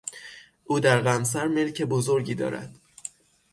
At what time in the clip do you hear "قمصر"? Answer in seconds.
0.99-1.47